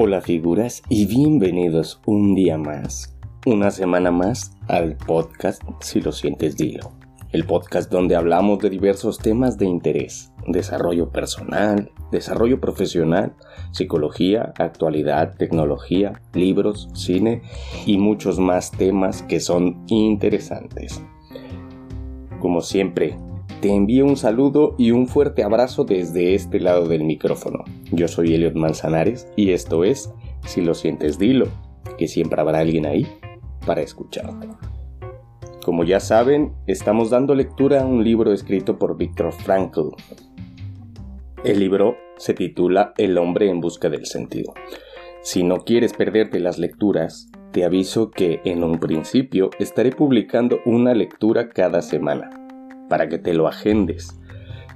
[0.00, 6.56] Hola figuras y bienvenidos un día más, una semana más al podcast Si lo sientes
[6.56, 6.92] dilo.
[7.32, 13.34] El podcast donde hablamos de diversos temas de interés, desarrollo personal, desarrollo profesional,
[13.72, 17.42] psicología, actualidad, tecnología, libros, cine
[17.84, 21.02] y muchos más temas que son interesantes.
[22.38, 23.16] Como siempre,
[23.60, 27.64] te envío un saludo y un fuerte abrazo desde este lado del micrófono.
[27.90, 30.12] Yo soy Eliot Manzanares y esto es
[30.46, 31.48] Si lo sientes, dilo,
[31.98, 33.06] que siempre habrá alguien ahí
[33.66, 34.48] para escucharte.
[35.64, 39.90] Como ya saben, estamos dando lectura a un libro escrito por Viktor Frankl.
[41.44, 44.54] El libro se titula El hombre en busca del sentido.
[45.22, 50.94] Si no quieres perderte las lecturas, te aviso que en un principio estaré publicando una
[50.94, 52.47] lectura cada semana
[52.88, 54.18] para que te lo agendes.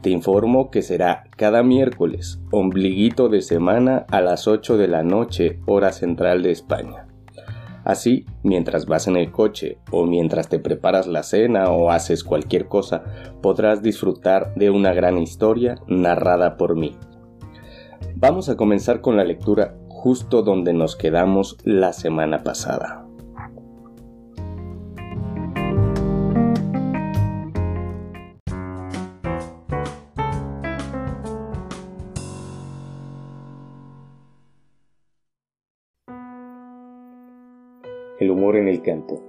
[0.03, 5.61] Te informo que será cada miércoles, ombliguito de semana a las 8 de la noche,
[5.67, 7.07] hora central de España.
[7.85, 12.67] Así, mientras vas en el coche o mientras te preparas la cena o haces cualquier
[12.67, 13.03] cosa,
[13.41, 16.97] podrás disfrutar de una gran historia narrada por mí.
[18.15, 23.02] Vamos a comenzar con la lectura justo donde nos quedamos la semana pasada.
[38.19, 39.23] El humor en el campo.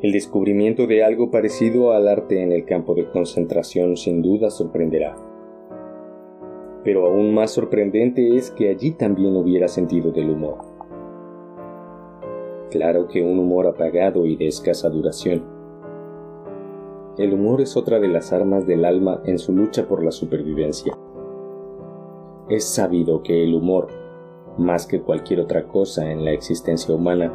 [0.00, 5.14] El descubrimiento de algo parecido al arte en el campo de concentración sin duda sorprenderá.
[6.82, 10.58] Pero aún más sorprendente es que allí también hubiera sentido del humor.
[12.70, 15.44] Claro que un humor apagado y de escasa duración.
[17.18, 20.98] El humor es otra de las armas del alma en su lucha por la supervivencia.
[22.48, 24.01] Es sabido que el humor
[24.58, 27.32] más que cualquier otra cosa en la existencia humana,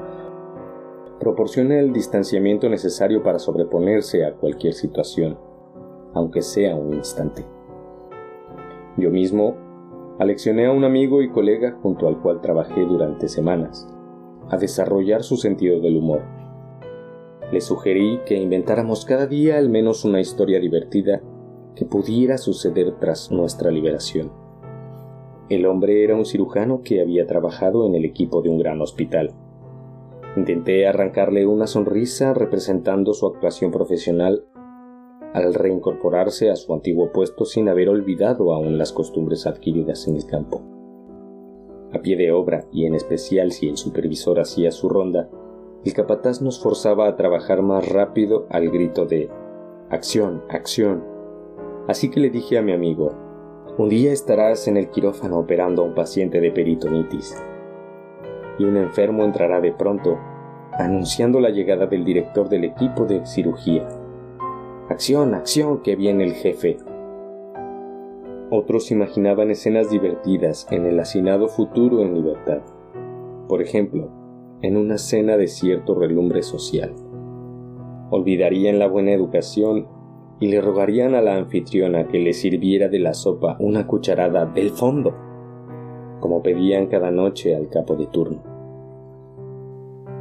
[1.20, 5.38] proporciona el distanciamiento necesario para sobreponerse a cualquier situación,
[6.14, 7.46] aunque sea un instante.
[8.98, 9.56] Yo mismo
[10.20, 13.88] aleccioné a un amigo y colega junto al cual trabajé durante semanas,
[14.50, 16.22] a desarrollar su sentido del humor.
[17.52, 21.22] Le sugerí que inventáramos cada día al menos una historia divertida
[21.76, 24.47] que pudiera suceder tras nuestra liberación.
[25.50, 29.32] El hombre era un cirujano que había trabajado en el equipo de un gran hospital.
[30.36, 34.44] Intenté arrancarle una sonrisa representando su actuación profesional
[35.34, 40.26] al reincorporarse a su antiguo puesto sin haber olvidado aún las costumbres adquiridas en el
[40.26, 40.62] campo.
[41.94, 45.30] A pie de obra, y en especial si el supervisor hacía su ronda,
[45.86, 49.30] el capataz nos forzaba a trabajar más rápido al grito de
[49.90, 51.06] Acción, acción.
[51.88, 53.14] Así que le dije a mi amigo,
[53.78, 57.36] un día estarás en el quirófano operando a un paciente de peritonitis
[58.58, 60.18] y un enfermo entrará de pronto
[60.74, 63.88] anunciando la llegada del director del equipo de cirugía.
[64.90, 66.78] Acción, acción, que viene el jefe.
[68.50, 72.62] Otros imaginaban escenas divertidas en el hacinado futuro en libertad.
[73.48, 74.10] Por ejemplo,
[74.62, 76.96] en una cena de cierto relumbre social.
[78.10, 79.88] Olvidarían la buena educación
[80.40, 84.70] y le rogarían a la anfitriona que le sirviera de la sopa una cucharada del
[84.70, 85.16] fondo,
[86.20, 88.44] como pedían cada noche al capo de turno.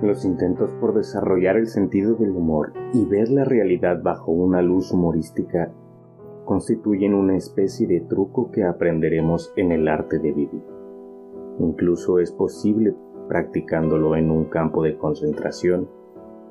[0.03, 4.93] Los intentos por desarrollar el sentido del humor y ver la realidad bajo una luz
[4.93, 5.73] humorística
[6.45, 10.63] constituyen una especie de truco que aprenderemos en el arte de vivir.
[11.59, 12.95] Incluso es posible
[13.29, 15.89] practicándolo en un campo de concentración,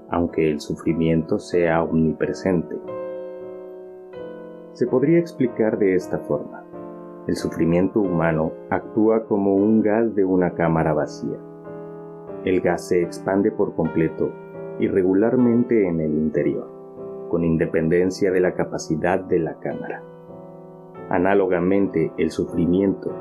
[0.09, 2.75] aunque el sufrimiento sea omnipresente
[4.75, 6.66] se podría explicar de esta forma.
[7.28, 11.38] El sufrimiento humano actúa como un gas de una cámara vacía.
[12.44, 14.31] El gas se expande por completo
[14.80, 16.68] irregularmente en el interior,
[17.30, 20.04] con independencia de la capacidad de la cámara.
[21.10, 23.13] Análogamente, el sufrimiento,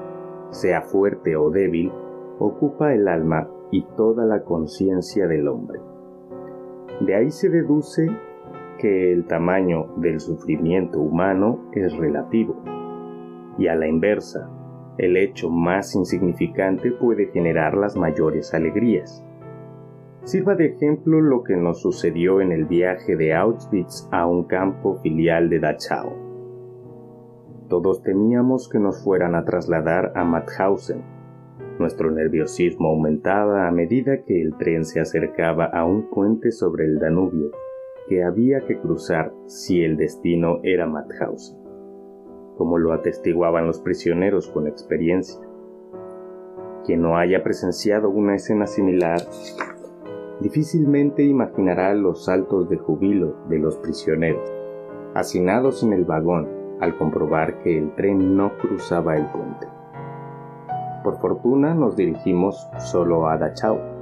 [0.50, 1.92] sea fuerte o débil,
[2.40, 5.78] ocupa el alma y toda la conciencia del hombre.
[7.00, 8.10] De ahí se deduce
[8.78, 12.62] que el tamaño del sufrimiento humano es relativo,
[13.58, 14.50] y a la inversa,
[14.98, 19.24] el hecho más insignificante puede generar las mayores alegrías.
[20.22, 24.96] Sirva de ejemplo lo que nos sucedió en el viaje de Auschwitz a un campo
[25.02, 26.12] filial de Dachau.
[27.68, 31.02] Todos temíamos que nos fueran a trasladar a Mauthausen.
[31.78, 36.98] Nuestro nerviosismo aumentaba a medida que el tren se acercaba a un puente sobre el
[36.98, 37.50] Danubio
[38.08, 41.58] que había que cruzar si el destino era Mauthausen,
[42.56, 45.40] como lo atestiguaban los prisioneros con experiencia.
[46.84, 49.20] Quien no haya presenciado una escena similar
[50.40, 54.52] difícilmente imaginará los saltos de jubilo de los prisioneros,
[55.14, 56.48] hacinados en el vagón
[56.80, 59.66] al comprobar que el tren no cruzaba el puente.
[61.02, 63.93] Por fortuna nos dirigimos solo a Dachau.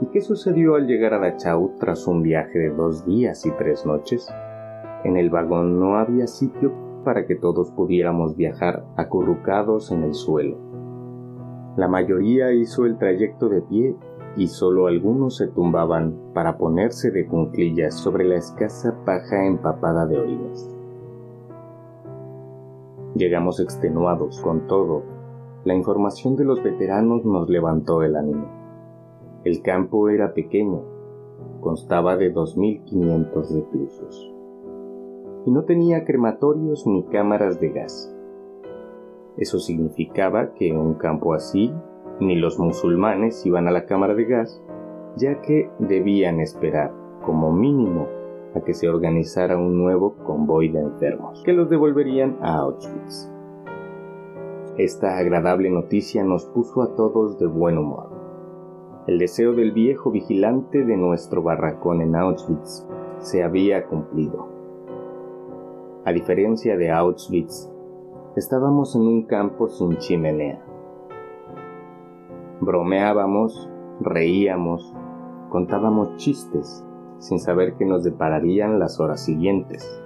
[0.00, 3.84] ¿Y qué sucedió al llegar a Dachau tras un viaje de dos días y tres
[3.84, 4.28] noches?
[5.02, 6.72] En el vagón no había sitio
[7.04, 10.56] para que todos pudiéramos viajar acurrucados en el suelo.
[11.76, 13.96] La mayoría hizo el trayecto de pie
[14.36, 20.18] y solo algunos se tumbaban para ponerse de cunclillas sobre la escasa paja empapada de
[20.18, 20.76] orines.
[23.16, 25.02] Llegamos extenuados, con todo,
[25.64, 28.57] la información de los veteranos nos levantó el ánimo.
[29.48, 30.82] El campo era pequeño,
[31.62, 34.34] constaba de 2.500 reclusos,
[35.46, 38.14] y no tenía crematorios ni cámaras de gas.
[39.38, 41.72] Eso significaba que en un campo así,
[42.20, 44.62] ni los musulmanes iban a la cámara de gas,
[45.16, 46.92] ya que debían esperar,
[47.24, 48.06] como mínimo,
[48.54, 53.32] a que se organizara un nuevo convoy de enfermos, que los devolverían a Auschwitz.
[54.76, 58.17] Esta agradable noticia nos puso a todos de buen humor.
[59.08, 62.86] El deseo del viejo vigilante de nuestro barracón en Auschwitz
[63.20, 64.46] se había cumplido.
[66.04, 67.72] A diferencia de Auschwitz,
[68.36, 70.62] estábamos en un campo sin chimenea.
[72.60, 73.70] Bromeábamos,
[74.02, 74.94] reíamos,
[75.48, 76.84] contábamos chistes
[77.18, 80.02] sin saber que nos depararían las horas siguientes.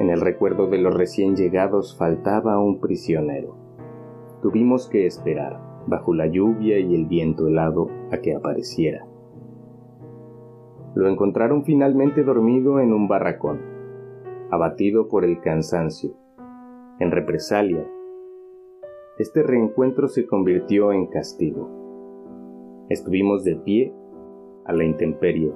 [0.00, 3.54] En el recuerdo de los recién llegados faltaba un prisionero.
[4.40, 9.06] Tuvimos que esperar, bajo la lluvia y el viento helado, a que apareciera.
[10.94, 13.60] Lo encontraron finalmente dormido en un barracón,
[14.50, 16.12] abatido por el cansancio.
[16.98, 17.86] En represalia,
[19.18, 21.68] este reencuentro se convirtió en castigo.
[22.88, 23.94] Estuvimos de pie
[24.64, 25.52] a la intemperie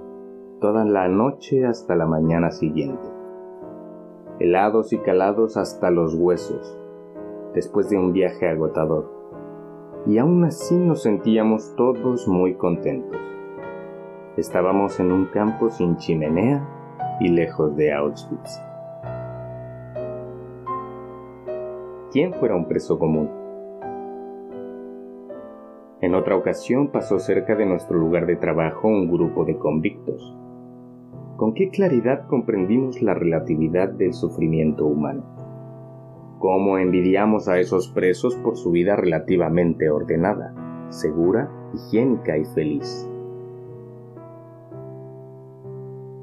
[0.61, 3.09] toda la noche hasta la mañana siguiente,
[4.41, 6.79] helados y calados hasta los huesos,
[7.55, 9.16] después de un viaje agotador,
[10.07, 13.21] y aún así nos sentíamos todos muy contentos.
[14.37, 16.67] Estábamos en un campo sin chimenea
[17.21, 18.61] y lejos de Auschwitz.
[22.13, 23.29] ¿Quién fuera un preso común?
[26.01, 30.37] En otra ocasión pasó cerca de nuestro lugar de trabajo un grupo de convictos
[31.37, 35.36] con qué claridad comprendimos la relatividad del sufrimiento humano.
[36.39, 40.55] Cómo envidiamos a esos presos por su vida relativamente ordenada,
[40.91, 43.09] segura, higiénica y feliz.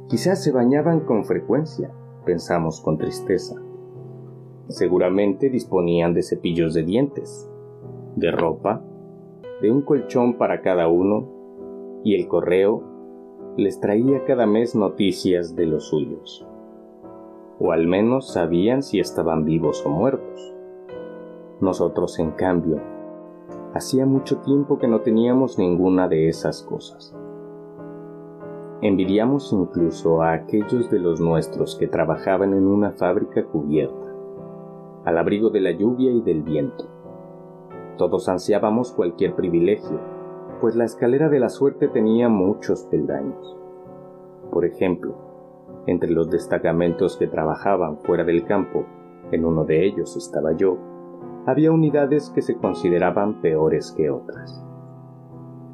[0.08, 1.92] Quizás se bañaban con frecuencia,
[2.26, 3.56] pensamos con tristeza.
[4.68, 7.50] Seguramente disponían de cepillos de dientes,
[8.16, 8.84] de ropa,
[9.62, 11.28] de un colchón para cada uno
[12.04, 12.84] y el correo
[13.58, 16.46] les traía cada mes noticias de los suyos,
[17.60, 20.54] o al menos sabían si estaban vivos o muertos.
[21.62, 22.82] Nosotros, en cambio,
[23.74, 27.16] hacía mucho tiempo que no teníamos ninguna de esas cosas.
[28.82, 34.14] Envidiamos incluso a aquellos de los nuestros que trabajaban en una fábrica cubierta,
[35.06, 36.86] al abrigo de la lluvia y del viento.
[37.98, 40.00] Todos ansiábamos cualquier privilegio,
[40.60, 43.58] pues la escalera de la suerte tenía muchos peldaños.
[44.52, 45.33] Por ejemplo,
[45.88, 48.86] entre los destacamentos que trabajaban fuera del campo,
[49.32, 50.78] en uno de ellos estaba yo,
[51.46, 54.64] había unidades que se consideraban peores que otras.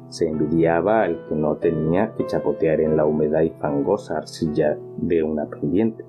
[0.08, 5.22] Se envidiaba al que no tenía que chapotear en la húmeda y fangosa arcilla de
[5.22, 6.04] una pendiente,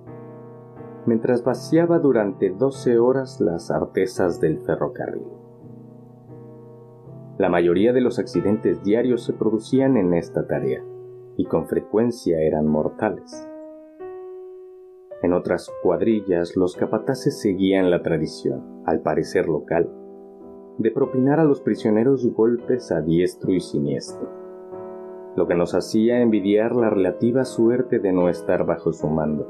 [1.06, 5.28] mientras vaciaba durante doce horas las artesas del ferrocarril.
[7.38, 10.84] La mayoría de los accidentes diarios se producían en esta tarea
[11.38, 13.51] y con frecuencia eran mortales.
[15.22, 19.88] En otras cuadrillas los capataces seguían la tradición, al parecer local,
[20.80, 24.28] de propinar a los prisioneros golpes a diestro y siniestro,
[25.36, 29.48] lo que nos hacía envidiar la relativa suerte de no estar bajo su mando,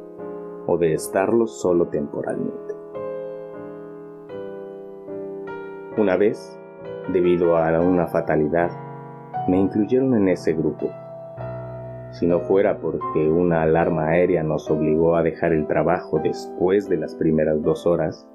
[0.67, 2.75] o de estarlo solo temporalmente.
[5.97, 6.59] Una vez,
[7.13, 8.71] debido a una fatalidad,
[9.47, 10.89] me incluyeron en ese grupo.
[12.12, 16.98] Si no fuera porque una alarma aérea nos obligó a dejar el trabajo después de
[16.98, 18.27] las primeras dos horas,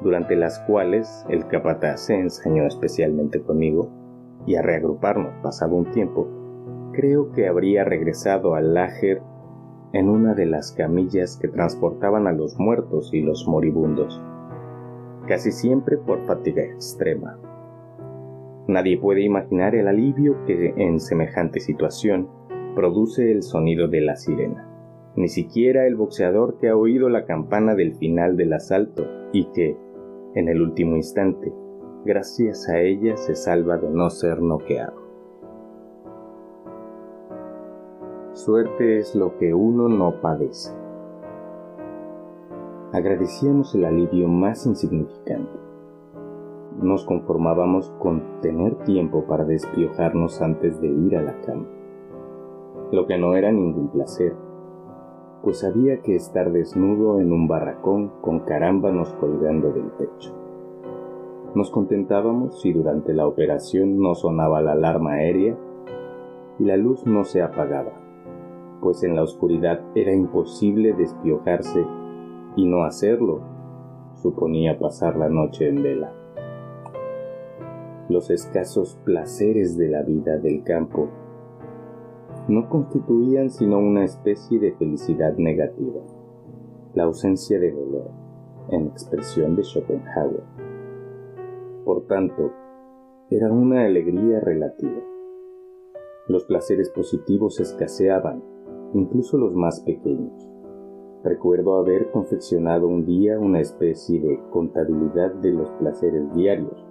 [0.00, 3.90] durante las cuales el capataz se ensañó especialmente conmigo,
[4.46, 6.28] y a reagruparnos pasado un tiempo,
[6.92, 9.22] creo que habría regresado al Lager
[9.92, 14.20] en una de las camillas que transportaban a los muertos y los moribundos.
[15.26, 17.38] casi siempre por fatiga extrema.
[18.66, 22.28] Nadie puede imaginar el alivio que en semejante situación
[22.74, 24.70] produce el sonido de la sirena.
[25.16, 29.76] Ni siquiera el boxeador que ha oído la campana del final del asalto y que,
[30.34, 31.52] en el último instante,
[32.04, 35.04] gracias a ella se salva de no ser noqueado.
[38.32, 40.74] Suerte es lo que uno no padece.
[42.92, 45.58] Agradecíamos el alivio más insignificante.
[46.80, 51.66] Nos conformábamos con tener tiempo para despiojarnos antes de ir a la cama,
[52.94, 54.34] lo que no era ningún placer,
[55.42, 60.32] pues había que estar desnudo en un barracón con carámbanos colgando del techo.
[61.54, 65.56] Nos contentábamos si durante la operación no sonaba la alarma aérea
[66.58, 67.92] y la luz no se apagaba,
[68.80, 71.84] pues en la oscuridad era imposible despiojarse
[72.56, 73.40] y no hacerlo
[74.14, 76.12] suponía pasar la noche en vela.
[78.08, 81.08] Los escasos placeres de la vida del campo
[82.48, 86.00] no constituían sino una especie de felicidad negativa,
[86.94, 88.10] la ausencia de dolor,
[88.70, 90.42] en expresión de Schopenhauer
[91.84, 92.50] por tanto,
[93.30, 95.02] era una alegría relativa.
[96.28, 98.42] Los placeres positivos escaseaban,
[98.94, 100.50] incluso los más pequeños.
[101.22, 106.83] Recuerdo haber confeccionado un día una especie de contabilidad de los placeres diarios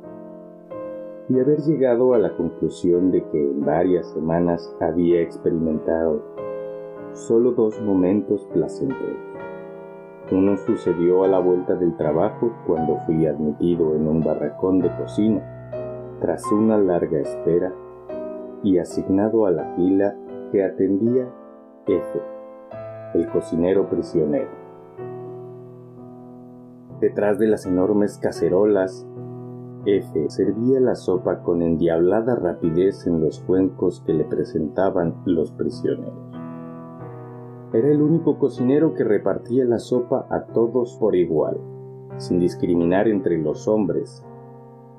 [1.30, 6.22] y haber llegado a la conclusión de que en varias semanas había experimentado
[7.14, 9.34] solo dos momentos placenteros.
[10.32, 15.42] Uno sucedió a la vuelta del trabajo cuando fui admitido en un barracón de cocina,
[16.20, 17.74] tras una larga espera,
[18.64, 20.16] y asignado a la fila
[20.52, 21.28] que atendía
[21.86, 22.22] F,
[23.14, 24.50] el cocinero prisionero.
[27.02, 29.06] Detrás de las enormes cacerolas,
[29.86, 36.14] F servía la sopa con endiablada rapidez en los cuencos que le presentaban los prisioneros.
[37.74, 41.58] Era el único cocinero que repartía la sopa a todos por igual,
[42.18, 44.26] sin discriminar entre los hombres,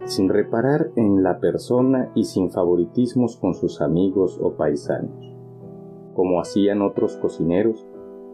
[0.04, 5.34] sin reparar en la persona y sin favoritismos con sus amigos o paisanos,
[6.14, 7.86] como hacían otros cocineros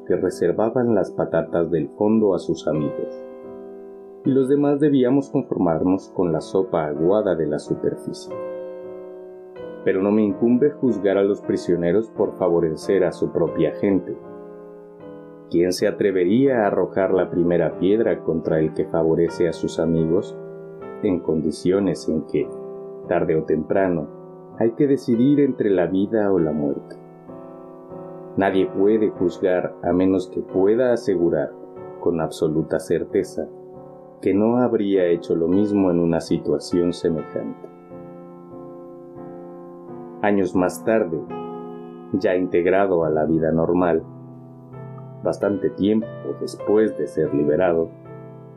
[0.06, 3.29] que reservaban las patatas del fondo a sus amigos.
[4.24, 8.34] Y los demás debíamos conformarnos con la sopa aguada de la superficie.
[9.84, 14.16] Pero no me incumbe juzgar a los prisioneros por favorecer a su propia gente
[15.50, 20.36] ¿Quién se atrevería a arrojar la primera piedra contra el que favorece a sus amigos
[21.02, 22.48] en condiciones en que,
[23.08, 24.06] tarde o temprano,
[24.60, 26.94] hay que decidir entre la vida o la muerte?
[28.36, 31.50] Nadie puede juzgar a menos que pueda asegurar
[31.98, 33.48] con absoluta certeza
[34.20, 37.68] que no habría hecho lo mismo en una situación semejante.
[40.22, 41.18] Años más tarde,
[42.12, 44.02] ya integrado a la vida normal,
[45.22, 46.06] bastante tiempo
[46.40, 47.88] después de ser liberado,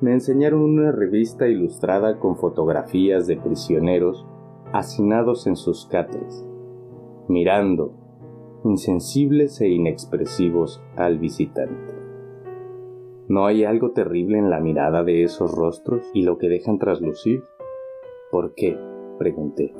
[0.01, 4.25] me enseñaron una revista ilustrada con fotografías de prisioneros
[4.73, 6.45] hacinados en sus catres,
[7.29, 7.93] mirando,
[8.65, 12.02] insensibles e inexpresivos, al visitante.
[13.33, 17.43] ¿No hay algo terrible en la mirada de esos rostros y lo que dejan traslucir?
[18.29, 18.77] ¿Por qué?
[19.17, 19.73] pregunté.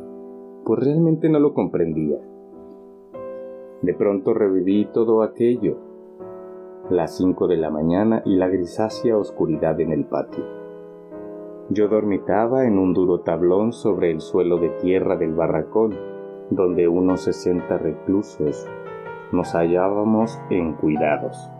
[0.66, 2.18] Pues realmente no lo comprendía.
[3.84, 5.78] De pronto reviví todo aquello
[6.90, 10.46] las cinco de la mañana y la grisácea oscuridad en el patio.
[11.70, 15.94] Yo dormitaba en un duro tablón sobre el suelo de tierra del barracón,
[16.50, 18.68] donde unos sesenta reclusos
[19.32, 21.53] nos hallábamos en cuidados.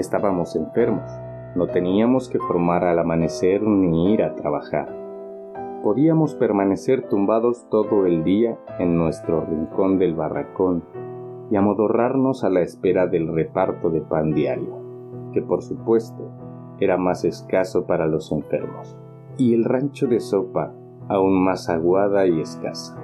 [0.00, 1.12] Estábamos enfermos,
[1.54, 4.88] no teníamos que formar al amanecer ni ir a trabajar.
[5.82, 10.84] Podíamos permanecer tumbados todo el día en nuestro rincón del barracón
[11.50, 14.74] y amodorrarnos a la espera del reparto de pan diario,
[15.34, 16.30] que por supuesto
[16.80, 18.96] era más escaso para los enfermos,
[19.36, 20.72] y el rancho de sopa
[21.10, 22.96] aún más aguada y escasa.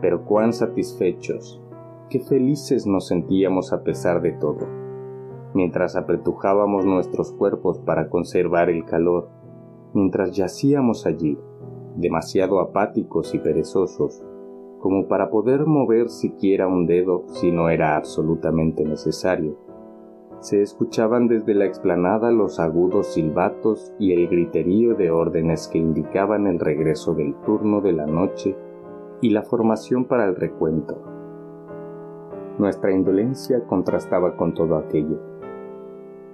[0.00, 1.60] Pero cuán satisfechos,
[2.08, 4.81] qué felices nos sentíamos a pesar de todo,
[5.54, 9.28] mientras apretujábamos nuestros cuerpos para conservar el calor,
[9.94, 11.38] mientras yacíamos allí,
[11.96, 14.22] demasiado apáticos y perezosos,
[14.80, 19.56] como para poder mover siquiera un dedo si no era absolutamente necesario.
[20.40, 26.48] Se escuchaban desde la explanada los agudos silbatos y el griterío de órdenes que indicaban
[26.48, 28.56] el regreso del turno de la noche
[29.20, 31.00] y la formación para el recuento.
[32.58, 35.31] Nuestra indolencia contrastaba con todo aquello.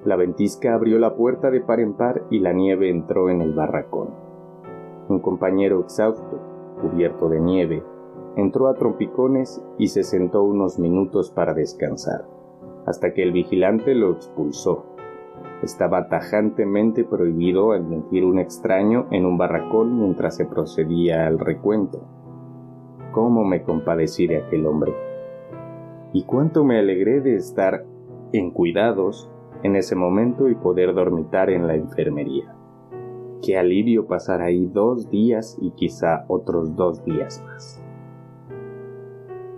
[0.04, 3.52] La ventisca abrió la puerta de par en par y la nieve entró en el
[3.52, 4.10] barracón.
[5.08, 6.38] Un compañero exhausto,
[6.80, 7.82] cubierto de nieve,
[8.36, 12.26] entró a trompicones y se sentó unos minutos para descansar,
[12.86, 14.86] hasta que el vigilante lo expulsó.
[15.62, 22.00] Estaba tajantemente prohibido admitir un extraño en un barracón mientras se procedía al recuento.
[23.10, 24.94] ¿Cómo me compadecí de aquel hombre?
[26.12, 27.84] Y cuánto me alegré de estar
[28.32, 32.54] en cuidados en ese momento y poder dormitar en la enfermería.
[33.42, 37.82] Qué alivio pasar ahí dos días y quizá otros dos días más.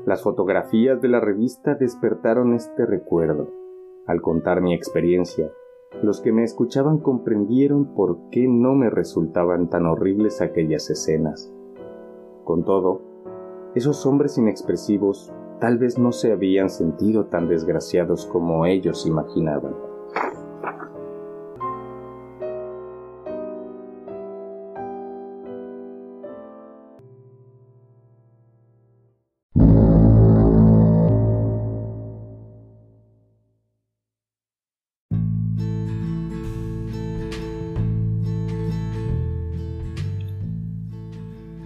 [0.07, 3.49] Las fotografías de la revista despertaron este recuerdo.
[4.07, 5.50] Al contar mi experiencia,
[6.02, 11.52] los que me escuchaban comprendieron por qué no me resultaban tan horribles aquellas escenas.
[12.45, 13.02] Con todo,
[13.75, 19.89] esos hombres inexpresivos tal vez no se habían sentido tan desgraciados como ellos imaginaban.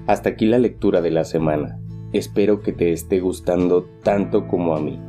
[0.06, 1.78] Hasta aquí la lectura de la semana.
[2.12, 5.00] Espero que te esté gustando tanto como a mí.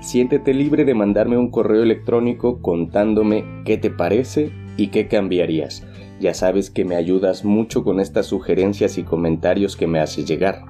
[0.00, 5.86] Siéntete libre de mandarme un correo electrónico contándome qué te parece y qué cambiarías.
[6.20, 10.66] Ya sabes que me ayudas mucho con estas sugerencias y comentarios que me haces llegar.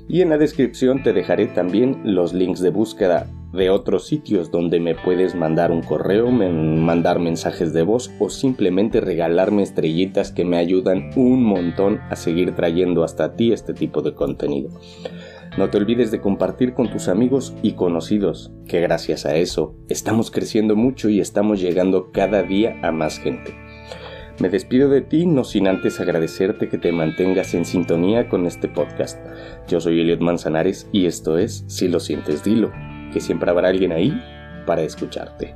[0.10, 4.80] y en la descripción te dejaré también los links de búsqueda de otros sitios donde
[4.80, 10.58] me puedes mandar un correo, mandar mensajes de voz o simplemente regalarme estrellitas que me
[10.58, 14.70] ayudan un montón a seguir trayendo hasta ti este tipo de contenido.
[15.58, 20.30] No te olvides de compartir con tus amigos y conocidos, que gracias a eso estamos
[20.30, 23.56] creciendo mucho y estamos llegando cada día a más gente.
[24.40, 28.70] Me despido de ti no sin antes agradecerte que te mantengas en sintonía con este
[28.70, 29.20] podcast.
[29.68, 32.72] Yo soy Eliot Manzanares y esto es Si lo sientes, dilo,
[33.12, 34.22] que siempre habrá alguien ahí
[34.66, 35.56] para escucharte.